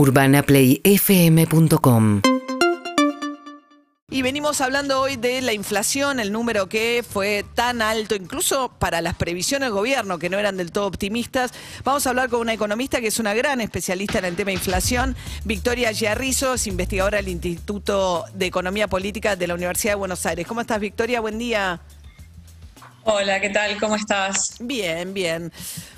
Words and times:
UrbanaPlayFM.com 0.00 2.22
Y 4.10 4.22
venimos 4.22 4.62
hablando 4.62 4.98
hoy 4.98 5.16
de 5.16 5.42
la 5.42 5.52
inflación, 5.52 6.20
el 6.20 6.32
número 6.32 6.70
que 6.70 7.04
fue 7.06 7.44
tan 7.54 7.82
alto, 7.82 8.14
incluso 8.14 8.70
para 8.78 9.02
las 9.02 9.16
previsiones 9.16 9.66
del 9.66 9.74
gobierno, 9.74 10.18
que 10.18 10.30
no 10.30 10.38
eran 10.38 10.56
del 10.56 10.72
todo 10.72 10.86
optimistas. 10.86 11.52
Vamos 11.84 12.06
a 12.06 12.10
hablar 12.10 12.30
con 12.30 12.40
una 12.40 12.54
economista 12.54 13.02
que 13.02 13.08
es 13.08 13.18
una 13.18 13.34
gran 13.34 13.60
especialista 13.60 14.20
en 14.20 14.24
el 14.24 14.36
tema 14.36 14.52
inflación, 14.52 15.16
Victoria 15.44 15.92
Giarrizo, 15.92 16.54
es 16.54 16.66
investigadora 16.66 17.18
del 17.18 17.28
Instituto 17.28 18.24
de 18.32 18.46
Economía 18.46 18.88
Política 18.88 19.36
de 19.36 19.48
la 19.48 19.54
Universidad 19.54 19.92
de 19.92 19.96
Buenos 19.96 20.24
Aires. 20.24 20.46
¿Cómo 20.46 20.62
estás, 20.62 20.80
Victoria? 20.80 21.20
Buen 21.20 21.36
día. 21.36 21.82
Hola, 23.12 23.40
¿qué 23.40 23.50
tal? 23.50 23.76
¿Cómo 23.80 23.96
estás? 23.96 24.54
Bien, 24.60 25.12
bien. 25.12 25.52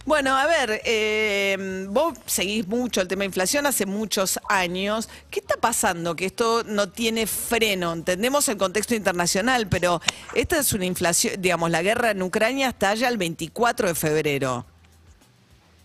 Bueno, 0.06 0.34
a 0.34 0.46
ver, 0.46 0.80
eh, 0.86 1.86
vos 1.90 2.16
seguís 2.24 2.66
mucho 2.66 3.02
el 3.02 3.08
tema 3.08 3.20
de 3.20 3.26
inflación 3.26 3.66
hace 3.66 3.84
muchos 3.84 4.38
años. 4.48 5.10
¿Qué 5.30 5.40
está 5.40 5.56
pasando? 5.58 6.16
Que 6.16 6.24
esto 6.24 6.62
no 6.64 6.88
tiene 6.88 7.26
freno. 7.26 7.92
Entendemos 7.92 8.48
el 8.48 8.56
contexto 8.56 8.94
internacional, 8.94 9.68
pero 9.68 10.00
esta 10.34 10.58
es 10.58 10.72
una 10.72 10.86
inflación, 10.86 11.34
digamos, 11.40 11.70
la 11.70 11.82
guerra 11.82 12.12
en 12.12 12.22
Ucrania 12.22 12.68
está 12.70 12.94
ya 12.94 13.08
el 13.08 13.18
24 13.18 13.88
de 13.88 13.94
febrero. 13.94 14.64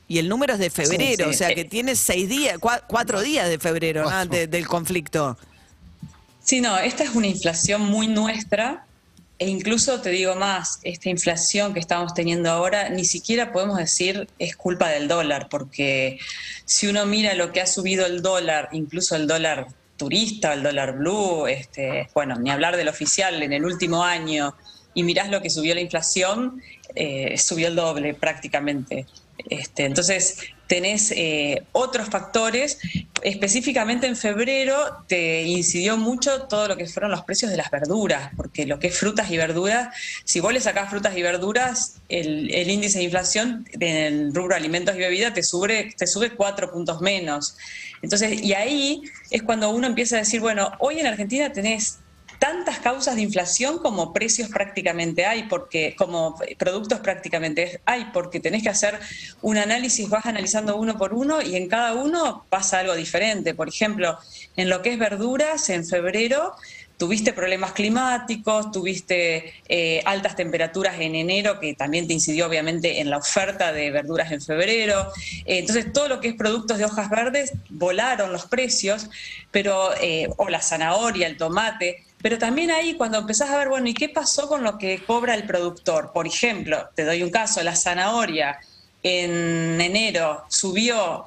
Y 0.07 0.20
el 0.20 0.30
número 0.30 0.54
es 0.54 0.59
de 0.59 0.70
febrero, 0.70 1.26
Sí, 1.26 1.30
sí. 1.32 1.35
o 1.35 1.38
sea 1.38 1.54
que 1.54 1.62
Eh, 1.62 1.66
tiene 1.66 1.98
seis 1.98 2.30
días, 2.30 2.57
cua- 2.57 2.84
cuatro 2.88 3.20
días 3.21 3.49
de 3.49 3.59
febrero 3.59 4.09
¿no? 4.09 4.26
de- 4.27 4.48
del 4.48 4.66
conflicto. 4.66 5.38
Sí, 6.41 6.62
no, 6.62 6.77
esta 6.77 7.04
es 7.04 7.09
una 7.13 7.27
inflación 7.27 7.82
muy 7.82 8.07
nuestra 8.07 8.85
e 9.40 9.48
incluso 9.48 10.02
te 10.02 10.09
digo 10.09 10.36
más, 10.36 10.80
esta 10.84 11.09
inflación 11.09 11.73
que 11.73 11.80
estamos 11.80 12.14
teniendo 12.14 12.50
ahora 12.50 12.90
ni 12.90 13.05
siquiera 13.05 13.52
podemos 13.52 13.77
decir 13.77 14.27
es 14.40 14.55
culpa 14.55 14.90
del 14.90 15.08
dólar, 15.08 15.48
porque 15.50 16.20
si 16.66 16.88
uno 16.88 17.05
mira 17.05 17.36
lo 17.36 17.52
que 17.52 17.62
ha 17.62 17.68
subido 17.68 18.05
el 18.05 18.22
dólar, 18.22 18.70
incluso 18.72 19.16
el 19.16 19.27
dólar 19.27 19.68
turista, 19.96 20.54
el 20.54 20.63
dólar 20.63 20.98
blue, 20.98 21.46
este, 21.48 22.10
bueno, 22.13 22.35
ni 22.35 22.49
hablar 22.49 22.77
del 22.77 22.88
oficial 22.88 23.41
en 23.44 23.54
el 23.54 23.63
último 23.63 24.04
año, 24.04 24.55
y 24.94 25.04
mirás 25.04 25.29
lo 25.29 25.41
que 25.41 25.51
subió 25.51 25.76
la 25.76 25.82
inflación, 25.82 26.62
eh, 26.96 27.38
subió 27.38 27.68
el 27.68 27.76
doble 27.76 28.16
prácticamente. 28.16 29.05
Este, 29.49 29.85
entonces, 29.85 30.40
tenés 30.68 31.12
eh, 31.12 31.63
otros 31.71 32.10
factores. 32.10 32.80
Específicamente 33.24 34.07
en 34.07 34.16
febrero 34.16 34.77
te 35.07 35.44
incidió 35.44 35.98
mucho 35.98 36.44
todo 36.44 36.68
lo 36.68 36.77
que 36.77 36.85
fueron 36.85 37.12
los 37.12 37.24
precios 37.24 37.49
de 37.52 37.57
las 37.57 37.71
verduras, 37.71 38.32
porque 38.35 38.66
lo 38.66 38.79
que 38.79 38.88
es 38.88 38.98
frutas 38.98 39.32
y 39.32 39.38
verduras, 39.38 39.96
si 40.24 40.40
vos 40.40 40.54
le 40.54 40.60
sacás 40.60 40.90
frutas 40.90 41.16
y 41.18 41.21
verduras, 41.21 41.96
el, 42.10 42.70
índice 42.70 42.99
de 42.99 43.05
inflación 43.05 43.66
en 43.79 43.96
el 43.96 44.35
rubro 44.35 44.55
alimentos 44.55 44.96
y 44.96 44.99
bebidas 44.99 45.34
te 45.34 45.44
sube, 45.44 45.94
te 45.98 46.07
sube 46.07 46.32
cuatro 46.32 46.72
puntos 46.72 47.01
menos. 47.01 47.57
Entonces, 48.01 48.41
y 48.41 48.54
ahí 48.54 49.01
es 49.32 49.41
cuando 49.44 49.70
uno 49.70 49.88
empieza 49.88 50.18
a 50.18 50.20
decir, 50.20 50.41
bueno, 50.41 50.72
hoy 50.79 50.99
en 50.99 51.07
Argentina 51.07 51.51
tenés 51.51 51.99
tantas 52.40 52.80
causas 52.80 53.16
de 53.16 53.21
inflación 53.21 53.80
como 53.80 54.13
precios 54.13 54.49
prácticamente 54.49 55.26
hay, 55.26 55.43
porque 55.43 55.96
como 55.98 56.38
productos 56.57 56.99
prácticamente 56.99 57.82
hay, 57.85 58.05
porque 58.13 58.40
tenés 58.40 58.63
que 58.63 58.70
hacer 58.70 58.99
un 59.41 59.57
análisis, 59.57 60.10
vas 60.10 60.26
analizando 60.26 60.77
uno 60.77 60.98
por 60.98 61.13
uno 61.13 61.41
y 61.41 61.55
en 61.55 61.68
cada 61.68 61.94
uno 61.96 62.46
pasa 62.49 62.79
algo 62.79 62.96
diferente. 62.96 63.54
Por 63.54 63.70
ejemplo, 63.70 64.18
en 64.56 64.69
lo 64.69 64.81
que 64.81 64.94
es 64.94 65.00
verduras, 65.00 65.69
en 65.69 65.85
febrero 65.85 66.56
tuviste 66.97 67.31
problemas 67.31 67.74
climáticos, 67.74 68.72
tuviste 68.72 69.53
eh, 69.69 70.01
altas 70.06 70.35
temperaturas 70.35 71.00
en 71.00 71.16
enero, 71.16 71.59
que 71.59 71.75
también 71.75 72.07
te 72.07 72.13
incidió 72.13 72.47
obviamente 72.47 73.00
en 73.00 73.09
la 73.09 73.18
oferta 73.18 73.72
de 73.72 73.91
verduras 73.91 74.31
en 74.31 74.41
febrero. 74.41 75.12
Eh, 75.46 75.59
entonces, 75.59 75.94
todo 75.94 76.07
lo 76.07 76.19
que 76.19 76.29
es 76.29 76.35
productos 76.35 76.79
de 76.79 76.85
hojas 76.85 77.09
verdes, 77.09 77.53
volaron 77.69 78.31
los 78.34 78.47
precios, 78.47 79.09
pero, 79.51 79.91
eh, 80.01 80.28
o 80.38 80.50
la 80.50 80.62
zanahoria, 80.62 81.28
el 81.28 81.38
tomate. 81.38 82.03
Pero 82.22 82.38
también 82.38 82.72
ahí 82.72 82.96
cuando 82.96 83.19
empezás 83.19 83.50
a 83.50 83.57
ver, 83.57 83.69
bueno, 83.69 83.88
¿y 83.88 83.94
qué 83.94 84.09
pasó 84.09 84.47
con 84.47 84.63
lo 84.63 84.78
que 84.78 85.03
cobra 85.03 85.35
el 85.35 85.46
productor? 85.46 86.11
Por 86.13 86.28
ejemplo, 86.28 86.89
te 86.95 87.03
doy 87.05 87.23
un 87.23 87.29
caso, 87.29 87.61
la 87.63 87.75
zanahoria 87.75 88.59
en 89.03 89.79
enero 89.79 90.44
subió 90.50 91.25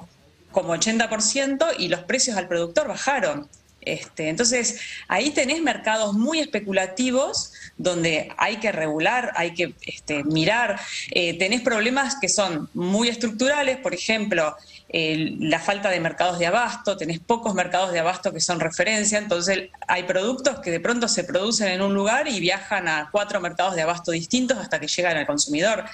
como 0.51 0.75
80% 0.75 1.75
y 1.79 1.87
los 1.87 2.01
precios 2.03 2.37
al 2.37 2.47
productor 2.47 2.87
bajaron. 2.87 3.47
Este, 3.81 4.29
entonces, 4.29 4.79
ahí 5.07 5.31
tenés 5.31 5.61
mercados 5.61 6.13
muy 6.13 6.39
especulativos 6.39 7.51
donde 7.77 8.31
hay 8.37 8.57
que 8.57 8.71
regular, 8.71 9.31
hay 9.35 9.55
que 9.55 9.73
este, 9.81 10.23
mirar. 10.23 10.79
Eh, 11.09 11.37
tenés 11.39 11.61
problemas 11.61 12.17
que 12.21 12.29
son 12.29 12.69
muy 12.73 13.07
estructurales, 13.07 13.77
por 13.77 13.95
ejemplo, 13.95 14.55
la 14.93 15.59
falta 15.59 15.89
de 15.89 16.01
mercados 16.01 16.37
de 16.37 16.47
abasto, 16.47 16.97
tenés 16.97 17.19
pocos 17.19 17.53
mercados 17.53 17.93
de 17.93 17.99
abasto 17.99 18.33
que 18.33 18.41
son 18.41 18.59
referencia, 18.59 19.17
entonces 19.17 19.69
hay 19.87 20.03
productos 20.03 20.59
que 20.59 20.69
de 20.69 20.81
pronto 20.81 21.07
se 21.07 21.23
producen 21.23 21.69
en 21.69 21.81
un 21.81 21.93
lugar 21.93 22.27
y 22.27 22.41
viajan 22.41 22.89
a 22.89 23.09
cuatro 23.09 23.39
mercados 23.39 23.75
de 23.75 23.83
abasto 23.83 24.11
distintos 24.11 24.57
hasta 24.57 24.79
que 24.79 24.87
llegan 24.87 25.15
al 25.15 25.25
consumidor. 25.25 25.85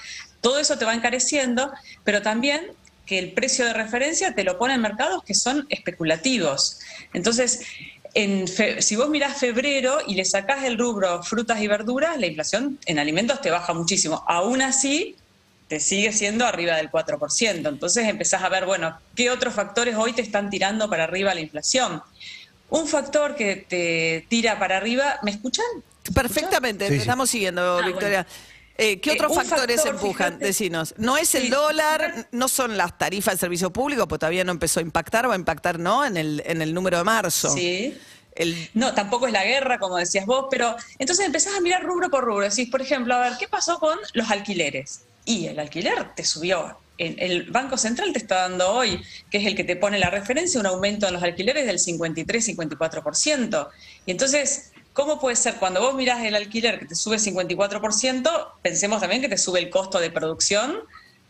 Todo 0.41 0.57
eso 0.57 0.77
te 0.77 0.85
va 0.85 0.95
encareciendo, 0.95 1.71
pero 2.03 2.23
también 2.23 2.71
que 3.05 3.19
el 3.19 3.33
precio 3.33 3.65
de 3.65 3.73
referencia 3.73 4.33
te 4.33 4.43
lo 4.43 4.57
ponen 4.57 4.81
mercados 4.81 5.23
que 5.23 5.35
son 5.35 5.67
especulativos. 5.69 6.79
Entonces, 7.13 7.61
en 8.15 8.47
si 8.47 8.95
vos 8.95 9.09
mirás 9.09 9.37
febrero 9.37 9.99
y 10.07 10.15
le 10.15 10.25
sacás 10.25 10.63
el 10.63 10.77
rubro 10.77 11.21
frutas 11.21 11.61
y 11.61 11.67
verduras, 11.67 12.17
la 12.17 12.25
inflación 12.25 12.79
en 12.87 12.97
alimentos 12.97 13.41
te 13.41 13.51
baja 13.51 13.73
muchísimo. 13.73 14.23
Aún 14.27 14.63
así, 14.63 15.15
te 15.67 15.79
sigue 15.79 16.13
siendo 16.13 16.45
arriba 16.45 16.75
del 16.75 16.89
4%. 16.91 17.67
Entonces 17.67 18.07
empezás 18.07 18.41
a 18.43 18.49
ver, 18.49 18.65
bueno, 18.65 18.97
¿qué 19.15 19.29
otros 19.29 19.53
factores 19.53 19.95
hoy 19.95 20.13
te 20.13 20.21
están 20.21 20.49
tirando 20.49 20.89
para 20.89 21.03
arriba 21.03 21.33
la 21.33 21.41
inflación? 21.41 22.01
Un 22.69 22.87
factor 22.87 23.35
que 23.35 23.55
te 23.67 24.25
tira 24.29 24.59
para 24.59 24.77
arriba, 24.77 25.19
¿me 25.23 25.31
escuchan? 25.31 25.65
Perfectamente, 26.13 26.87
te 26.87 26.95
estamos 26.95 27.29
siguiendo, 27.29 27.79
Ah, 27.79 27.85
Victoria. 27.85 28.23
bueno. 28.23 28.47
Eh, 28.79 28.99
¿Qué 29.01 29.11
Eh, 29.11 29.13
otros 29.15 29.35
factores 29.35 29.77
factor, 29.81 29.95
empujan? 29.95 30.27
fíjate. 30.33 30.45
Decinos. 30.45 30.93
No 30.97 31.17
es 31.17 31.33
el 31.35 31.43
Sí. 31.43 31.49
dólar, 31.49 32.27
no 32.31 32.47
son 32.47 32.77
las 32.77 32.97
tarifas 32.97 33.33
de 33.35 33.39
servicio 33.39 33.71
público, 33.73 34.07
pues 34.07 34.19
todavía 34.19 34.43
no 34.43 34.51
empezó 34.51 34.79
a 34.79 34.83
impactar, 34.83 35.27
va 35.27 35.33
a 35.33 35.37
impactar, 35.37 35.79
¿no? 35.79 36.05
En 36.05 36.15
el, 36.15 36.43
en 36.45 36.61
el 36.61 36.73
número 36.73 36.97
de 36.99 37.03
marzo. 37.03 37.49
Sí. 37.49 37.97
El, 38.35 38.69
No, 38.75 38.93
tampoco 38.93 39.25
es 39.25 39.33
la 39.33 39.43
guerra, 39.43 39.79
como 39.79 39.97
decías 39.97 40.27
vos, 40.27 40.45
pero 40.51 40.75
entonces 40.99 41.25
empezás 41.25 41.55
a 41.55 41.59
mirar 41.59 41.83
rubro 41.83 42.09
por 42.11 42.23
rubro. 42.23 42.47
Decís, 42.47 42.69
por 42.69 42.81
ejemplo, 42.83 43.15
a 43.15 43.19
ver, 43.19 43.33
¿qué 43.39 43.47
pasó 43.47 43.79
con 43.79 43.97
los 44.13 44.29
alquileres? 44.29 45.01
Y 45.27 45.47
el 45.47 45.59
alquiler 45.59 46.15
te 46.15 46.23
subió. 46.23 46.77
El, 46.97 47.51
Banco 47.51 47.77
Central 47.77 48.13
te 48.13 48.17
está 48.17 48.37
dando 48.43 48.71
hoy, 48.71 49.03
que 49.29 49.39
es 49.39 49.45
el 49.45 49.55
que 49.55 49.65
te 49.65 49.75
pone 49.75 49.99
la 49.99 50.09
referencia, 50.09 50.57
un 50.57 50.65
aumento 50.65 51.05
en 51.05 51.13
los 51.13 51.21
alquileres 51.21 51.65
del 51.65 51.79
53-54%. 51.79 53.67
Y 54.05 54.11
entonces, 54.11 54.71
¿cómo 54.93 55.19
puede 55.19 55.35
ser 55.35 55.55
cuando 55.55 55.81
vos 55.81 55.95
mirás 55.95 56.23
el 56.23 56.33
alquiler 56.33 56.79
que 56.79 56.85
te 56.85 56.95
sube 56.95 57.17
54%, 57.17 58.47
pensemos 58.61 59.01
también 59.01 59.21
que 59.21 59.27
te 59.27 59.37
sube 59.37 59.59
el 59.59 59.69
costo 59.69 59.99
de 59.99 60.09
producción 60.09 60.79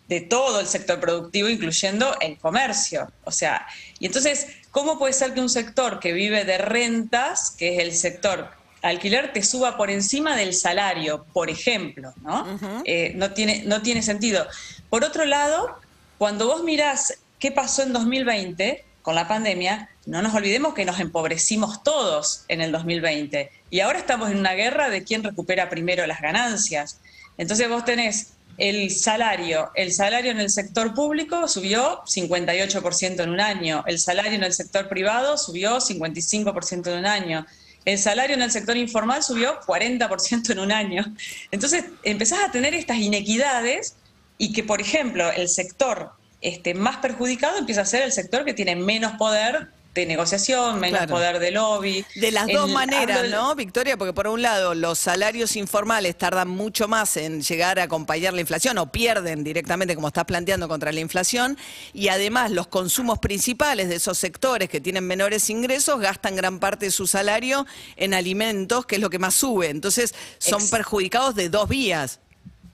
de 0.07 0.21
todo 0.21 0.59
el 0.59 0.67
sector 0.67 0.99
productivo, 0.99 1.49
incluyendo 1.49 2.15
el 2.21 2.37
comercio. 2.37 3.11
O 3.23 3.31
sea, 3.31 3.65
y 3.99 4.05
entonces, 4.05 4.47
¿cómo 4.69 4.99
puede 4.99 5.13
ser 5.13 5.33
que 5.33 5.41
un 5.41 5.49
sector 5.49 5.99
que 5.99 6.13
vive 6.13 6.45
de 6.45 6.59
rentas, 6.59 7.49
que 7.57 7.75
es 7.75 7.83
el 7.83 7.93
sector 7.93 8.51
alquiler, 8.81 9.33
te 9.33 9.43
suba 9.43 9.77
por 9.77 9.89
encima 9.89 10.35
del 10.35 10.53
salario, 10.53 11.25
por 11.33 11.49
ejemplo? 11.49 12.13
¿no? 12.21 12.45
Eh, 12.85 13.13
no, 13.15 13.31
tiene, 13.33 13.63
no 13.65 13.81
tiene 13.81 14.01
sentido. 14.01 14.45
Por 14.89 15.03
otro 15.03 15.25
lado, 15.25 15.77
cuando 16.17 16.47
vos 16.47 16.63
mirás 16.63 17.15
qué 17.39 17.51
pasó 17.51 17.83
en 17.83 17.93
2020 17.93 18.83
con 19.01 19.15
la 19.15 19.27
pandemia, 19.27 19.89
no 20.05 20.21
nos 20.21 20.33
olvidemos 20.33 20.73
que 20.73 20.85
nos 20.85 20.99
empobrecimos 20.99 21.83
todos 21.83 22.43
en 22.47 22.61
el 22.61 22.71
2020 22.71 23.51
y 23.69 23.79
ahora 23.81 23.99
estamos 23.99 24.31
en 24.31 24.37
una 24.37 24.53
guerra 24.53 24.89
de 24.89 25.03
quién 25.03 25.23
recupera 25.23 25.69
primero 25.69 26.05
las 26.07 26.21
ganancias. 26.21 26.99
Entonces 27.37 27.69
vos 27.69 27.85
tenés 27.85 28.33
el 28.57 28.89
salario, 28.91 29.69
el 29.75 29.93
salario 29.93 30.31
en 30.31 30.39
el 30.39 30.49
sector 30.49 30.93
público 30.93 31.47
subió 31.47 32.03
58% 32.05 33.21
en 33.21 33.29
un 33.29 33.39
año, 33.39 33.83
el 33.85 33.99
salario 33.99 34.33
en 34.33 34.43
el 34.43 34.53
sector 34.53 34.89
privado 34.89 35.37
subió 35.37 35.77
55% 35.77 36.87
en 36.87 36.97
un 36.97 37.05
año, 37.05 37.45
el 37.87 37.97
salario 37.97 38.35
en 38.35 38.41
el 38.41 38.51
sector 38.51 38.75
informal 38.75 39.23
subió 39.23 39.61
40% 39.61 40.49
en 40.51 40.59
un 40.59 40.73
año. 40.73 41.05
Entonces 41.51 41.85
empezás 42.03 42.39
a 42.43 42.51
tener 42.51 42.73
estas 42.73 42.97
inequidades 42.97 43.95
y 44.37 44.51
que, 44.51 44.61
por 44.61 44.81
ejemplo, 44.81 45.31
el 45.31 45.47
sector 45.47 46.11
este, 46.41 46.73
más 46.73 46.97
perjudicado 46.97 47.57
empieza 47.57 47.81
a 47.81 47.85
ser 47.85 48.01
el 48.01 48.11
sector 48.11 48.43
que 48.43 48.53
tiene 48.53 48.75
menos 48.75 49.13
poder 49.13 49.69
de 49.97 50.05
negociación, 50.05 50.79
menos 50.79 50.99
Claro. 50.99 51.13
poder 51.15 51.39
de 51.39 51.51
lobby. 51.51 52.05
de 52.15 52.31
las 52.31 52.47
El- 52.47 52.55
dos 52.55 52.69
maneras, 52.69 53.23
del- 53.23 53.31
¿no, 53.31 53.55
Victoria? 53.55 53.97
Porque 53.97 54.13
por 54.13 54.27
un 54.27 54.41
lado, 54.41 54.75
los 54.75 54.99
salarios 54.99 55.55
informales 55.55 56.17
tardan 56.17 56.47
mucho 56.47 56.87
más 56.87 57.17
en 57.17 57.41
llegar 57.41 57.79
a 57.79 57.83
acompañar 57.83 58.33
la 58.33 58.41
inflación 58.41 58.77
o 58.77 58.91
pierden 58.91 59.43
directamente, 59.43 59.95
como 59.95 60.07
estás 60.09 60.25
planteando, 60.25 60.67
contra 60.67 60.91
la 60.91 60.99
inflación. 60.99 61.57
Y 61.93 62.09
además, 62.09 62.51
los 62.51 62.67
consumos 62.67 63.17
principales 63.19 63.89
de 63.89 63.95
esos 63.95 64.17
sectores 64.17 64.69
que 64.69 64.79
tienen 64.79 65.05
menores 65.05 65.49
ingresos 65.49 65.99
gastan 65.99 66.35
gran 66.35 66.59
parte 66.59 66.85
de 66.85 66.91
su 66.91 67.07
salario 67.07 67.65
en 67.95 68.13
alimentos, 68.13 68.85
que 68.85 68.95
es 68.95 69.01
lo 69.01 69.09
que 69.09 69.17
más 69.19 69.33
sube. 69.33 69.69
Entonces, 69.69 70.13
son 70.37 70.69
perjudicados 70.69 71.33
de 71.33 71.49
dos 71.49 71.67
vías. 71.67 72.19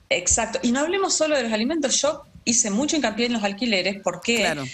Exacto. 0.10 0.60
Y 0.62 0.72
no 0.74 0.82
hablemos 0.82 1.14
solo 1.16 1.38
de 1.38 1.44
los 1.44 1.54
alimentos. 1.54 2.02
Yo 2.02 2.24
hice 2.44 2.70
mucho 2.70 2.98
hincapié 2.98 3.28
en 3.28 3.34
los 3.34 3.44
alquileres. 3.44 4.02
¿Por 4.02 4.20
qué? 4.20 4.40
Claro. 4.40 4.66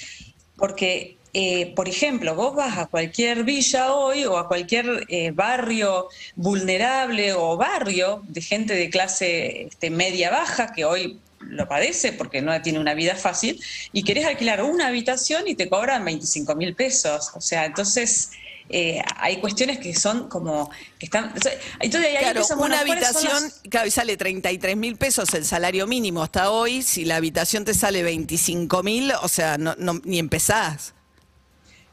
Porque 0.57 1.18
eh, 1.33 1.73
por 1.75 1.87
ejemplo, 1.87 2.33
vos 2.33 2.55
vas 2.55 2.77
a 2.77 2.87
cualquier 2.87 3.43
villa 3.43 3.93
hoy 3.93 4.25
o 4.25 4.37
a 4.37 4.47
cualquier 4.47 5.05
eh, 5.09 5.31
barrio 5.31 6.07
vulnerable 6.35 7.33
o 7.33 7.55
barrio 7.55 8.23
de 8.27 8.41
gente 8.41 8.73
de 8.73 8.89
clase 8.89 9.67
este, 9.67 9.89
media-baja 9.91 10.73
que 10.73 10.85
hoy 10.85 11.19
lo 11.39 11.67
padece 11.67 12.13
porque 12.13 12.41
no 12.41 12.59
tiene 12.61 12.79
una 12.79 12.93
vida 12.93 13.15
fácil 13.15 13.61
y 13.93 14.03
querés 14.03 14.25
alquilar 14.25 14.63
una 14.63 14.87
habitación 14.87 15.47
y 15.47 15.55
te 15.55 15.69
cobran 15.69 16.03
25 16.03 16.55
mil 16.55 16.75
pesos. 16.75 17.31
O 17.35 17.41
sea, 17.41 17.65
entonces 17.65 18.31
eh, 18.69 19.01
hay 19.17 19.37
cuestiones 19.37 19.79
que 19.79 19.95
son 19.95 20.29
como 20.29 20.69
que 20.97 21.05
están 21.05 21.33
entonces, 21.79 22.19
claro, 22.19 22.43
una 22.59 22.81
habitación 22.81 23.51
claro 23.69 23.87
y 23.87 23.91
sale 23.91 24.15
33 24.15 24.77
mil 24.77 24.95
pesos 24.95 25.33
el 25.33 25.43
salario 25.43 25.87
mínimo 25.87 26.21
hasta 26.21 26.51
hoy 26.51 26.83
si 26.83 27.03
la 27.03 27.15
habitación 27.15 27.65
te 27.65 27.73
sale 27.73 28.03
25 28.03 28.83
mil 28.83 29.11
o 29.23 29.27
sea 29.27 29.57
no, 29.57 29.73
ni 30.03 30.19
empezás 30.19 30.93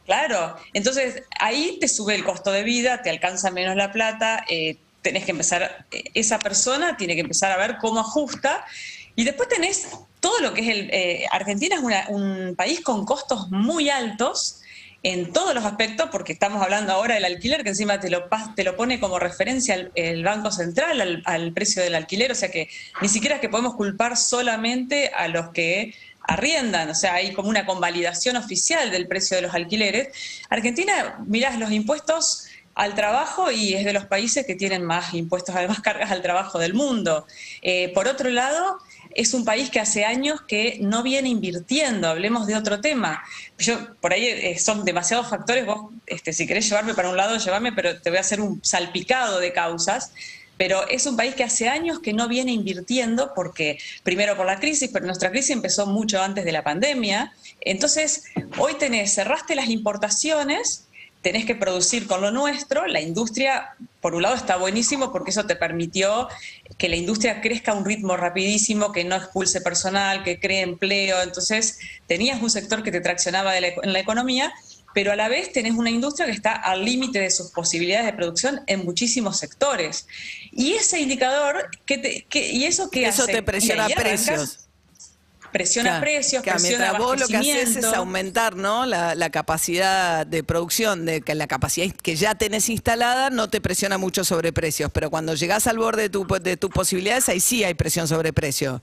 claro. 0.06 0.56
Entonces 0.72 1.22
ahí 1.38 1.78
te 1.80 1.88
sube 1.88 2.14
el 2.14 2.24
costo 2.24 2.50
de 2.52 2.62
vida 2.62 3.02
te 3.02 3.10
alcanza 3.10 3.50
menos 3.50 3.76
la 3.76 3.92
plata 3.92 4.44
eh, 4.48 4.78
tenés 5.02 5.24
que 5.24 5.32
empezar 5.32 5.86
eh, 5.90 6.04
esa 6.14 6.38
persona 6.38 6.96
tiene 6.96 7.14
que 7.14 7.20
empezar 7.20 7.52
a 7.52 7.58
ver 7.58 7.76
cómo 7.78 8.00
ajusta. 8.00 8.64
Y 9.14 9.24
después 9.24 9.48
tenés 9.48 9.88
todo 10.20 10.40
lo 10.40 10.52
que 10.54 10.60
es 10.60 10.68
el 10.68 11.26
Argentina 11.30 11.76
es 11.76 12.08
un 12.08 12.54
país 12.56 12.80
con 12.80 13.04
costos 13.04 13.50
muy 13.50 13.88
altos 13.88 14.60
en 15.02 15.32
todos 15.32 15.54
los 15.54 15.64
aspectos, 15.64 16.08
porque 16.10 16.32
estamos 16.32 16.60
hablando 16.60 16.92
ahora 16.92 17.14
del 17.14 17.24
alquiler, 17.24 17.62
que 17.62 17.68
encima 17.68 18.00
te 18.00 18.10
lo, 18.10 18.24
te 18.56 18.64
lo 18.64 18.76
pone 18.76 18.98
como 18.98 19.20
referencia 19.20 19.88
el, 19.94 20.24
Banco 20.24 20.50
Central 20.50 21.22
al, 21.24 21.52
precio 21.52 21.80
del 21.80 21.94
alquiler, 21.94 22.32
o 22.32 22.34
sea 22.34 22.50
que 22.50 22.68
ni 23.00 23.08
siquiera 23.08 23.36
es 23.36 23.40
que 23.40 23.48
podemos 23.48 23.76
culpar 23.76 24.16
solamente 24.16 25.12
a 25.14 25.28
los 25.28 25.50
que 25.50 25.94
arriendan, 26.26 26.90
o 26.90 26.94
sea, 26.94 27.14
hay 27.14 27.32
como 27.32 27.48
una 27.48 27.66
convalidación 27.66 28.36
oficial 28.36 28.90
del 28.90 29.06
precio 29.06 29.36
de 29.36 29.42
los 29.42 29.54
alquileres. 29.54 30.08
Argentina, 30.48 31.18
mirás 31.26 31.58
los 31.58 31.70
impuestos 31.70 32.46
al 32.74 32.94
trabajo 32.94 33.50
y 33.50 33.74
es 33.74 33.84
de 33.84 33.92
los 33.92 34.04
países 34.04 34.46
que 34.46 34.54
tienen 34.54 34.84
más 34.84 35.14
impuestos, 35.14 35.54
además 35.56 35.80
cargas 35.80 36.10
al 36.10 36.22
trabajo 36.22 36.58
del 36.58 36.74
mundo. 36.74 37.26
Eh, 37.62 37.90
por 37.94 38.06
otro 38.06 38.30
lado, 38.30 38.78
es 39.14 39.32
un 39.32 39.44
país 39.44 39.70
que 39.70 39.80
hace 39.80 40.04
años 40.04 40.42
que 40.42 40.78
no 40.82 41.02
viene 41.02 41.30
invirtiendo, 41.30 42.08
hablemos 42.08 42.46
de 42.46 42.54
otro 42.54 42.80
tema. 42.80 43.24
Yo, 43.58 43.94
por 44.00 44.12
ahí 44.12 44.26
eh, 44.26 44.58
son 44.58 44.84
demasiados 44.84 45.28
factores, 45.28 45.64
vos, 45.64 45.90
este, 46.06 46.34
si 46.34 46.46
querés 46.46 46.68
llevarme 46.68 46.94
para 46.94 47.08
un 47.08 47.16
lado, 47.16 47.38
llévame, 47.38 47.72
pero 47.72 48.00
te 48.00 48.10
voy 48.10 48.18
a 48.18 48.20
hacer 48.20 48.42
un 48.42 48.62
salpicado 48.62 49.40
de 49.40 49.52
causas. 49.52 50.12
Pero 50.56 50.88
es 50.88 51.06
un 51.06 51.16
país 51.16 51.34
que 51.34 51.44
hace 51.44 51.68
años 51.68 52.00
que 52.00 52.12
no 52.12 52.28
viene 52.28 52.52
invirtiendo 52.52 53.32
porque, 53.34 53.78
primero 54.02 54.36
por 54.36 54.46
la 54.46 54.58
crisis, 54.58 54.90
pero 54.92 55.06
nuestra 55.06 55.30
crisis 55.30 55.50
empezó 55.50 55.86
mucho 55.86 56.22
antes 56.22 56.44
de 56.44 56.52
la 56.52 56.64
pandemia. 56.64 57.32
Entonces, 57.60 58.24
hoy 58.58 58.74
tenés, 58.74 59.14
cerraste 59.14 59.54
las 59.54 59.68
importaciones, 59.68 60.86
tenés 61.26 61.44
que 61.44 61.56
producir 61.56 62.06
con 62.06 62.20
lo 62.20 62.30
nuestro, 62.30 62.86
la 62.86 63.00
industria, 63.00 63.74
por 64.00 64.14
un 64.14 64.22
lado, 64.22 64.36
está 64.36 64.56
buenísimo 64.56 65.10
porque 65.10 65.30
eso 65.30 65.44
te 65.44 65.56
permitió 65.56 66.28
que 66.78 66.88
la 66.88 66.94
industria 66.94 67.40
crezca 67.40 67.72
a 67.72 67.74
un 67.74 67.84
ritmo 67.84 68.16
rapidísimo, 68.16 68.92
que 68.92 69.02
no 69.02 69.16
expulse 69.16 69.60
personal, 69.60 70.22
que 70.22 70.38
cree 70.38 70.60
empleo, 70.60 71.20
entonces 71.22 71.80
tenías 72.06 72.40
un 72.40 72.48
sector 72.48 72.84
que 72.84 72.92
te 72.92 73.00
traccionaba 73.00 73.56
en 73.58 73.92
la 73.92 73.98
economía, 73.98 74.52
pero 74.96 75.12
a 75.12 75.16
la 75.16 75.28
vez 75.28 75.52
tenés 75.52 75.74
una 75.74 75.90
industria 75.90 76.24
que 76.24 76.32
está 76.32 76.52
al 76.52 76.82
límite 76.82 77.18
de 77.18 77.30
sus 77.30 77.50
posibilidades 77.50 78.06
de 78.06 78.14
producción 78.14 78.62
en 78.66 78.82
muchísimos 78.82 79.38
sectores. 79.38 80.06
Y 80.52 80.72
ese 80.72 80.98
indicador, 80.98 81.68
que 81.84 82.24
¿y 82.32 82.64
eso 82.64 82.88
qué 82.88 83.06
eso 83.06 83.26
te 83.26 83.42
presiona 83.42 83.88
precios 83.88 84.60
presiona 85.52 86.00
precios, 86.00 86.42
que 86.42 86.50
presiona 86.50 86.92
vos 86.94 87.20
lo 87.20 87.26
que 87.28 87.36
haces 87.36 87.76
es 87.76 87.84
aumentar 87.84 88.56
¿no? 88.56 88.86
La, 88.86 89.30
capacidad 89.30 90.26
de 90.26 90.42
producción, 90.42 91.04
de 91.04 91.20
que 91.20 91.34
la 91.34 91.46
capacidad 91.46 91.94
que 91.94 92.16
ya 92.16 92.34
tenés 92.34 92.70
instalada 92.70 93.28
no 93.28 93.50
te 93.50 93.60
presiona 93.60 93.98
mucho 93.98 94.24
sobre 94.24 94.54
precios, 94.54 94.90
pero 94.94 95.10
cuando 95.10 95.34
llegás 95.34 95.66
al 95.66 95.76
borde 95.76 96.02
de, 96.04 96.08
tu, 96.08 96.26
de 96.26 96.56
tus 96.56 96.70
posibilidades, 96.70 97.28
ahí 97.28 97.40
sí 97.40 97.64
hay 97.64 97.74
presión 97.74 98.08
sobre 98.08 98.32
precios. 98.32 98.80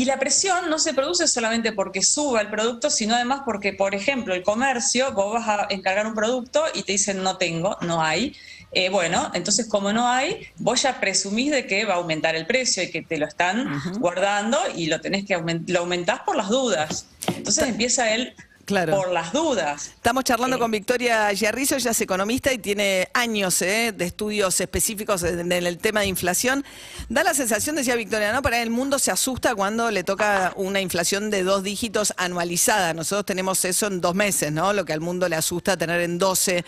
Y 0.00 0.06
la 0.06 0.18
presión 0.18 0.70
no 0.70 0.78
se 0.78 0.94
produce 0.94 1.28
solamente 1.28 1.72
porque 1.72 2.00
suba 2.00 2.40
el 2.40 2.48
producto, 2.48 2.88
sino 2.88 3.14
además 3.14 3.42
porque, 3.44 3.74
por 3.74 3.94
ejemplo, 3.94 4.32
el 4.32 4.42
comercio, 4.42 5.12
vos 5.12 5.34
vas 5.34 5.46
a 5.46 5.66
encargar 5.68 6.06
un 6.06 6.14
producto 6.14 6.64
y 6.72 6.84
te 6.84 6.92
dicen 6.92 7.22
no 7.22 7.36
tengo, 7.36 7.76
no 7.82 8.00
hay. 8.00 8.34
Eh, 8.72 8.88
bueno, 8.88 9.30
entonces 9.34 9.66
como 9.66 9.92
no 9.92 10.08
hay, 10.08 10.48
vos 10.56 10.80
ya 10.80 10.98
presumís 11.00 11.50
de 11.50 11.66
que 11.66 11.84
va 11.84 11.92
a 11.92 11.96
aumentar 11.98 12.34
el 12.34 12.46
precio 12.46 12.82
y 12.82 12.90
que 12.90 13.02
te 13.02 13.18
lo 13.18 13.26
están 13.26 13.78
guardando 13.98 14.58
y 14.74 14.86
lo 14.86 15.02
tenés 15.02 15.26
que 15.26 15.34
aumentar, 15.34 15.70
lo 15.74 15.80
aumentás 15.80 16.20
por 16.20 16.34
las 16.34 16.48
dudas. 16.48 17.04
Entonces 17.36 17.68
empieza 17.68 18.10
el 18.14 18.34
por 18.70 19.10
las 19.10 19.32
dudas. 19.32 19.88
Estamos 19.88 20.24
charlando 20.24 20.58
con 20.58 20.70
Victoria 20.70 21.32
Yarrizo, 21.32 21.76
ella 21.76 21.90
es 21.90 22.00
economista 22.00 22.52
y 22.52 22.58
tiene 22.58 23.08
años 23.12 23.60
eh, 23.62 23.92
de 23.96 24.04
estudios 24.04 24.60
específicos 24.60 25.22
en, 25.24 25.50
el 25.50 25.78
tema 25.78 26.00
de 26.00 26.06
inflación. 26.06 26.64
Da 27.08 27.24
la 27.24 27.34
sensación, 27.34 27.76
decía 27.76 27.96
Victoria, 27.96 28.32
¿no? 28.32 28.42
Para 28.42 28.62
el 28.62 28.70
mundo 28.70 28.98
se 28.98 29.10
asusta 29.10 29.54
cuando 29.54 29.90
le 29.90 30.04
toca 30.04 30.52
una 30.56 30.80
inflación 30.80 31.30
de 31.30 31.42
dos 31.42 31.62
dígitos 31.62 32.14
anualizada. 32.16 32.94
Nosotros 32.94 33.26
tenemos 33.26 33.64
eso 33.64 33.88
en 33.88 34.00
dos 34.00 34.14
meses, 34.14 34.52
¿no? 34.52 34.72
Lo 34.72 34.84
que 34.84 34.92
al 34.92 35.00
mundo 35.00 35.28
le 35.28 35.36
asusta 35.36 35.76
tener 35.76 36.00
en 36.00 36.18
12. 36.18 36.64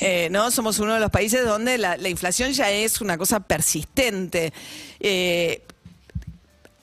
Eh, 0.00 0.28
¿no? 0.30 0.50
Somos 0.50 0.78
uno 0.78 0.94
de 0.94 1.00
los 1.00 1.10
países 1.10 1.44
donde 1.44 1.78
la, 1.78 2.08
inflación 2.08 2.52
ya 2.52 2.70
es 2.70 3.00
una 3.00 3.16
cosa 3.16 3.40
persistente. 3.40 4.52
Eh, 5.00 5.62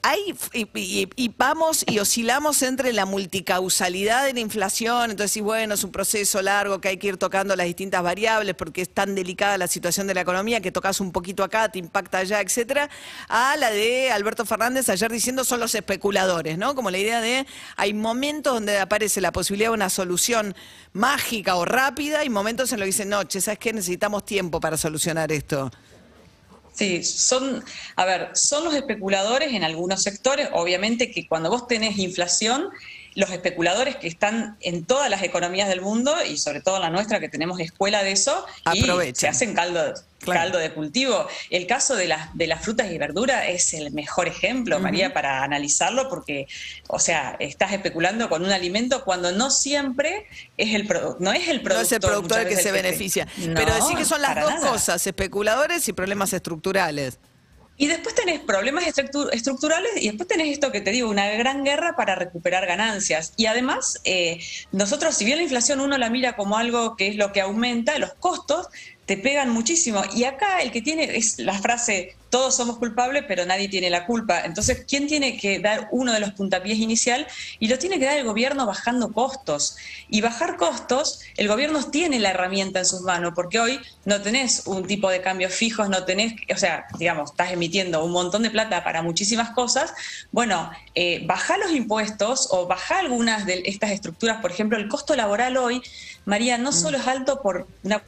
hay, 0.04 0.36
y, 0.54 1.32
vamos 1.38 1.84
y 1.88 2.00
oscilamos 2.00 2.62
entre 2.64 2.94
la 2.94 3.06
multicausalidad 3.06 4.26
de 4.26 4.34
la 4.34 4.40
inflación, 4.40 5.12
entonces, 5.12 5.42
bueno, 5.44 5.76
es 5.76 5.84
un 5.84 5.92
proceso 5.92 6.42
largo 6.42 6.82
que 6.82 6.90
hay 6.90 6.98
que 6.98 7.08
ir 7.08 7.18
tocando 7.18 7.56
las 7.56 7.68
distintas 7.68 8.02
variables 8.02 8.56
porque 8.56 8.82
es 8.82 8.90
tan 8.90 9.16
delicada 9.16 9.58
la 9.58 9.68
situación 9.68 10.08
de 10.08 10.14
la 10.14 10.22
economía 10.22 10.62
que 10.62 10.72
tocas 10.72 11.00
un 11.00 11.12
poquito 11.12 11.44
acá, 11.44 11.70
te 11.70 11.80
impacta 11.80 12.20
allá, 12.20 12.42
etcétera, 12.42 12.90
a 13.28 13.56
la 13.58 13.70
de 13.70 14.12
Alberto 14.12 14.46
Fernández 14.46 14.90
ayer 14.90 15.12
diciendo 15.12 15.44
son 15.44 15.60
los 15.60 15.76
especuladores, 15.76 16.58
¿no? 16.58 16.74
Como 16.74 16.90
la 16.90 16.98
idea 16.98 17.22
de 17.22 17.46
hay 17.76 17.94
momentos 17.94 18.54
donde 18.54 18.80
aparece 18.80 19.22
la 19.22 19.32
posibilidad 19.32 19.70
de 19.70 19.76
una 19.76 19.90
solución 19.90 20.56
mágica 20.94 21.56
o 21.56 21.66
rápida 21.66 22.26
y 22.26 22.30
momentos 22.30 22.72
en 22.72 22.80
los 22.80 22.86
que 22.86 22.92
dicen, 22.92 23.10
no, 23.10 23.24
che, 23.24 23.40
¿sabes 23.40 23.60
qué? 23.60 23.74
Necesitamos 23.74 24.26
tiempo 24.26 24.60
para 24.60 24.78
solucionar 24.78 25.32
esto. 25.32 25.72
Sí, 26.72 27.04
son, 27.04 27.64
a 27.96 28.06
ver, 28.06 28.30
son 28.34 28.64
los 28.64 28.74
especuladores 28.74 29.54
en 29.54 29.64
algunos 29.64 30.02
sectores, 30.04 30.50
obviamente 30.54 31.12
que 31.12 31.28
cuando 31.28 31.50
vos 31.50 31.68
tenés 31.68 31.98
inflación, 31.98 32.70
los 33.16 33.30
especuladores 33.32 33.98
que 33.98 34.08
están 34.08 34.58
en 34.62 34.86
todas 34.86 35.10
las 35.10 35.24
economías 35.24 35.68
del 35.68 35.82
mundo 35.82 36.16
y 36.26 36.38
sobre 36.38 36.62
todo 36.62 36.80
la 36.80 36.90
nuestra 36.90 37.20
que 37.20 37.30
tenemos 37.30 37.60
escuela 37.60 38.04
de 38.04 38.12
eso 38.12 38.46
y 38.74 38.84
se 39.14 39.28
hacen 39.28 39.54
caldo, 39.54 39.94
caldo 40.26 40.60
de 40.60 40.74
cultivo. 40.74 41.28
El 41.50 41.68
caso 41.68 41.96
de 41.96 42.08
las, 42.08 42.36
de 42.36 42.48
las 42.48 42.64
frutas 42.64 42.92
y 42.92 42.98
verduras 42.98 43.46
es 43.50 43.74
el 43.74 43.92
mejor 43.92 44.28
ejemplo, 44.28 44.80
María, 44.80 45.14
para 45.14 45.44
analizarlo 45.44 46.10
porque, 46.10 46.48
o 46.88 47.00
sea, 47.00 47.36
estás 47.40 47.74
especulando 47.74 48.30
con 48.30 48.46
un 48.46 48.52
alimento 48.52 49.04
cuando 49.04 49.32
no 49.32 49.52
siempre 49.52 50.28
es 50.58 50.74
el 50.74 50.88
no 51.20 51.34
es 51.34 51.48
el 51.48 51.62
productor. 51.62 51.76
No 51.76 51.82
es 51.82 51.92
el 51.92 52.00
productor 52.00 52.40
el 52.42 52.48
que 52.48 52.56
se 52.56 52.72
beneficia. 52.72 53.28
Pero 53.56 53.74
decir 53.74 53.98
que 53.98 54.06
son 54.06 54.22
las 54.22 54.40
dos 54.40 54.54
cosas, 54.56 55.06
especuladores 55.06 55.88
y 55.88 55.94
problemas 55.94 56.34
estructurales. 56.34 57.20
Y 57.82 57.88
después 57.88 58.14
tenés 58.14 58.40
problemas 58.40 58.84
estructurales 58.86 59.92
y 60.00 60.10
después 60.10 60.28
tenés 60.28 60.50
esto 60.50 60.72
que 60.72 60.82
te 60.82 60.92
digo, 60.92 61.10
una 61.10 61.28
gran 61.30 61.64
guerra 61.64 61.96
para 61.96 62.14
recuperar 62.14 62.68
ganancias. 62.68 63.34
Y 63.38 63.48
además, 63.48 64.00
eh, 64.04 64.40
nosotros, 64.72 65.16
si 65.16 65.26
bien 65.26 65.38
la 65.38 65.44
inflación 65.46 65.80
uno 65.80 65.98
la 65.98 66.12
mira 66.12 66.36
como 66.36 66.60
algo 66.60 66.96
que 66.96 67.08
es 67.08 67.16
lo 67.16 67.32
que 67.32 67.42
aumenta, 67.42 67.98
los 67.98 68.14
costos 68.14 68.68
te 69.06 69.18
pegan 69.18 69.50
muchísimo. 69.50 70.04
Y 70.16 70.24
acá 70.24 70.62
el 70.62 70.72
que 70.72 70.82
tiene 70.82 71.18
es 71.18 71.40
la 71.40 71.58
frase, 71.60 72.16
todos 72.30 72.56
somos 72.56 72.78
culpables, 72.78 73.26
pero 73.28 73.46
nadie 73.46 73.68
tiene 73.68 73.90
la 73.90 74.06
culpa. 74.06 74.42
Entonces, 74.46 74.86
¿quién 74.88 75.08
tiene 75.08 75.38
que 75.38 75.60
dar 75.60 75.90
uno 75.92 76.14
de 76.14 76.22
los 76.22 76.32
puntapiés 76.32 76.78
inicial? 76.78 77.28
Y 77.60 77.68
lo 77.68 77.78
tiene 77.78 78.00
que 78.00 78.06
dar 78.06 78.18
el 78.18 78.24
gobierno 78.24 78.66
bajando 78.66 79.12
costos. 79.12 79.76
Y 80.10 80.22
bajar 80.22 80.56
costos, 80.56 81.20
el 81.36 81.50
gobierno 81.50 81.84
tiene 81.92 82.20
la 82.20 82.30
herramienta 82.30 82.80
en 82.80 82.86
sus 82.86 83.02
manos, 83.02 83.34
porque 83.36 83.60
hoy 83.60 83.82
no 84.06 84.22
tenés 84.22 84.66
un 84.66 84.88
tipo 84.88 85.10
de 85.10 85.22
cambios 85.22 85.54
fijos, 85.54 85.90
no 85.90 86.06
tenés, 86.06 86.34
o 86.54 86.58
sea, 86.58 86.86
digamos, 86.98 87.32
estás 87.32 87.52
emitiendo 87.52 88.04
un 88.06 88.12
montón 88.12 88.44
de 88.44 88.50
plata 88.50 88.84
para 88.84 89.02
muchísimas 89.02 89.50
cosas. 89.50 89.94
Bueno, 90.32 90.72
eh, 90.96 91.24
baja 91.26 91.58
los 91.58 91.72
impuestos 91.72 92.48
o 92.52 92.66
baja 92.66 93.00
algunas 93.00 93.46
de 93.46 93.64
estas 93.66 93.92
estructuras. 93.92 94.42
Por 94.42 94.52
ejemplo, 94.52 94.78
el 94.78 94.88
costo 94.88 95.16
laboral 95.18 95.58
hoy, 95.58 95.82
María, 96.24 96.58
no 96.58 96.70
mm. 96.70 96.74
solo 96.74 96.98
es 96.98 97.08
alto 97.08 97.42
por 97.42 97.68
una... 97.84 98.02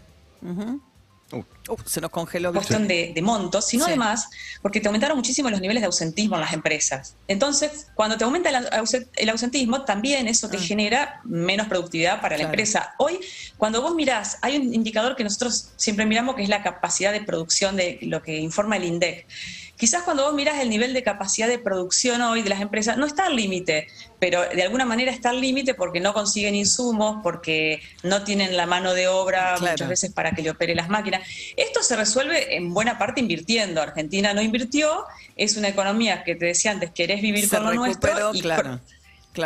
Uh 0.45 1.41
Uh, 1.70 1.77
se 1.86 2.01
nos 2.01 2.12
congeló. 2.12 2.51
cuestión 2.51 2.88
de, 2.88 3.13
montos, 3.22 3.67
sino 3.67 3.86
además 3.86 4.29
porque 4.62 4.82
te 4.82 4.88
aumentaron 4.88 5.15
muchísimo 5.17 5.50
los 5.50 5.62
niveles 5.62 5.82
de 5.82 5.86
ausentismo 5.86 6.36
en 6.36 6.41
las 6.41 6.53
empresas. 6.53 7.15
Entonces, 7.27 7.88
cuando 7.96 8.17
te 8.17 8.25
aumenta 8.25 8.50
el, 8.50 9.29
ausentismo, 9.29 9.86
también 9.86 10.27
eso 10.27 10.50
te 10.50 10.58
ah. 10.58 10.62
genera 10.62 11.22
menos 11.24 11.67
productividad 11.67 12.22
para 12.22 12.38
la 12.38 12.43
empresa. 12.43 12.96
Hoy, 12.98 13.20
cuando 13.58 13.82
vos 13.82 13.96
mirás, 13.96 14.39
hay 14.41 14.58
un 14.58 14.74
indicador 14.74 15.15
que 15.15 15.24
nosotros 15.24 15.70
siempre 15.77 16.05
miramos 16.05 16.36
que 16.36 16.43
es 16.43 16.50
la 16.50 16.63
capacidad 16.63 17.12
de 17.12 17.22
producción 17.22 17.77
de 17.77 18.00
lo 18.01 18.22
que 18.22 18.38
informa 18.39 18.77
el 18.77 18.84
INDEC. 18.84 19.25
Quizás 19.75 20.03
cuando 20.03 20.24
vos 20.24 20.34
miras 20.34 20.60
el 20.60 20.70
nivel 20.70 20.93
de 20.93 21.03
capacidad 21.03 21.48
de 21.48 21.60
producción 21.60 22.22
hoy 22.22 22.41
de 22.41 22.50
las 22.50 22.62
empresas, 22.62 22.96
no 22.96 23.05
está 23.05 23.25
al 23.25 23.36
límite, 23.36 23.88
pero 24.17 24.41
de 24.41 24.63
alguna 24.63 24.86
manera 24.86 25.12
está 25.12 25.32
al 25.32 25.41
límite 25.41 25.74
porque 25.74 26.00
no 26.00 26.13
consiguen 26.13 26.55
insumos, 26.55 27.17
porque 27.22 27.82
no 28.03 28.24
tienen 28.24 28.55
la 28.55 28.65
mano 28.65 28.93
de 28.93 29.10
obra 29.10 29.58
muchas 29.60 29.89
veces 29.89 30.13
para 30.13 30.32
que 30.32 30.41
le 30.41 30.51
opere 30.51 30.75
las 30.75 30.88
máquinas. 30.88 31.27
Esto 31.55 31.83
se 31.83 31.95
resuelve 31.95 32.55
en 32.55 32.74
buena 32.74 32.98
parte 32.98 33.22
invirtiendo. 33.22 33.81
Argentina 33.81 34.33
no 34.33 34.41
invirtió, 34.41 35.05
es 35.36 35.57
una 35.57 35.69
economía 35.69 36.24
que 36.24 36.36
te 36.36 36.45
decía 36.48 36.72
antes, 36.72 36.91
querés 36.91 37.22
vivir 37.22 37.50
con 37.50 37.63
lo 37.63 37.74
nuestro 37.74 38.33
y, 38.33 38.43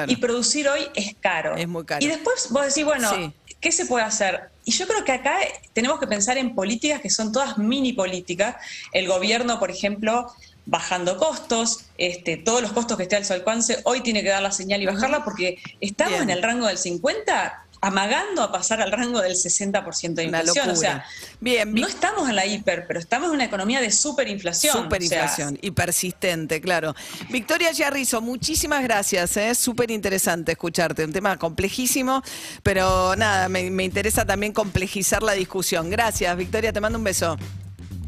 y, 0.08 0.16
producir 0.18 0.68
hoy 0.68 0.82
es 0.96 1.16
caro. 1.20 1.56
Es 1.56 1.68
muy 1.68 1.86
caro. 1.86 2.04
Y 2.04 2.08
después 2.08 2.50
vos 2.50 2.66
decís, 2.68 2.86
bueno, 2.86 3.34
¿qué 3.60 3.72
se 3.72 3.86
puede 3.86 4.06
hacer? 4.06 4.50
Y 4.66 4.72
yo 4.72 4.88
creo 4.88 5.04
que 5.06 5.14
acá 5.14 5.38
tenemos 5.74 6.00
que 6.00 6.08
pensar 6.08 6.38
en 6.38 6.54
políticas 6.54 7.02
que 7.02 7.10
son 7.10 7.32
todas 7.32 7.58
mini 7.58 7.94
políticas. 7.94 8.56
El 8.92 9.08
gobierno, 9.08 9.60
por 9.60 9.72
ejemplo, 9.72 10.34
bajando 10.66 11.18
costos, 11.18 11.86
este, 11.98 12.36
todos 12.36 12.62
los 12.62 12.74
costos 12.74 12.98
que 12.98 13.04
esté 13.04 13.16
al 13.16 13.26
su 13.26 13.34
alcance, 13.34 13.80
hoy 13.86 14.02
tiene 14.02 14.22
que 14.22 14.30
dar 14.30 14.44
la 14.44 14.52
señal 14.52 14.82
y 14.82 14.86
bajarla 14.86 15.24
porque 15.24 15.60
estamos 15.80 16.22
en 16.22 16.30
el 16.30 16.44
rango 16.44 16.68
del 16.68 16.78
50 16.78 17.67
amagando 17.82 18.42
a 18.42 18.52
pasar 18.52 18.82
al 18.82 18.92
rango 18.92 19.22
del 19.22 19.34
60% 19.34 20.14
de 20.14 20.24
inflación. 20.24 20.70
O 20.70 20.76
sea, 20.76 21.06
Bien, 21.40 21.74
no 21.74 21.88
estamos 21.88 22.30
en 22.30 22.36
la 22.36 22.46
hiper, 22.46 22.86
pero 22.88 23.00
estamos 23.00 23.30
en 23.30 23.36
una 23.36 23.46
economía 23.46 23.82
de 23.82 23.92
superinflación. 23.92 24.84
Superinflación 24.84 25.60
y 25.62 25.72
persistente, 25.72 26.62
claro. 26.62 26.96
Victoria 27.30 27.72
Yarrizo, 27.72 28.22
muchísimas 28.22 28.84
gracias. 28.84 29.38
Es 29.38 29.38
¿eh? 29.38 29.56
súper 29.56 29.92
interesante 29.92 30.54
escucharte. 30.54 31.04
Un 31.04 31.14
tema 31.14 31.38
complejísimo, 31.38 32.24
pero 32.64 33.16
nada, 33.16 33.50
me, 33.50 33.70
me 33.70 33.84
interesa 33.84 34.26
también 34.26 34.54
complejizar 34.54 35.24
la 35.24 35.34
discusión. 35.34 35.90
Gracias, 35.90 36.36
Victoria, 36.36 36.74
te 36.74 36.82
mando 36.82 36.98
un 36.98 37.04
beso. 37.04 37.38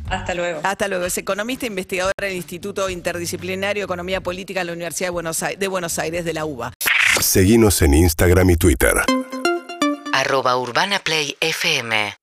Hasta 0.09 0.33
luego. 0.33 0.59
Hasta 0.63 0.87
luego. 0.87 1.05
Es 1.05 1.17
economista 1.17 1.65
e 1.65 1.69
investigadora 1.69 2.13
del 2.21 2.35
Instituto 2.35 2.89
Interdisciplinario 2.89 3.81
de 3.81 3.85
Economía 3.85 4.21
Política 4.21 4.61
de 4.61 4.65
la 4.65 4.73
Universidad 4.73 5.07
de 5.07 5.11
Buenos 5.11 5.43
Aires, 5.43 5.59
de, 5.59 5.67
Buenos 5.67 5.99
Aires, 5.99 6.25
de 6.25 6.33
la 6.33 6.45
UBA. 6.45 6.73
Seguimos 7.21 7.81
en 7.81 7.93
Instagram 7.93 8.49
y 8.49 8.55
Twitter 8.55 8.93
arroba 10.19 10.57
Urbana 10.57 10.99
Play 10.99 11.37
FM 11.39 12.19